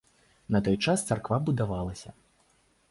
[0.55, 2.19] На той час царква будавалася.